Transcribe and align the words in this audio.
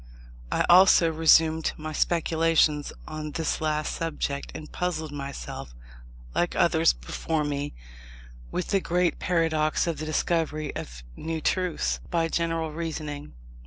I 0.51 0.65
also 0.67 1.11
resumed 1.11 1.73
my 1.77 1.93
speculations 1.93 2.91
on 3.07 3.33
this 3.33 3.61
last 3.61 3.93
subject, 3.95 4.51
and 4.55 4.71
puzzled 4.71 5.11
myself, 5.11 5.75
like 6.33 6.55
others 6.55 6.91
before 6.91 7.43
me, 7.43 7.75
with 8.51 8.69
the 8.69 8.81
great 8.81 9.19
paradox 9.19 9.85
of 9.85 9.99
the 9.99 10.05
discovery 10.07 10.75
of 10.75 11.03
new 11.15 11.39
truths 11.39 11.99
by 12.09 12.29
general 12.29 12.71
reasoning. 12.71 13.33